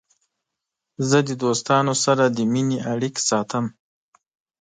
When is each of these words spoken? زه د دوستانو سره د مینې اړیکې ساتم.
زه 1.09 1.17
د 1.27 1.29
دوستانو 1.43 1.93
سره 2.05 2.23
د 2.27 2.39
مینې 2.53 2.77
اړیکې 2.93 3.21
ساتم. 3.29 3.65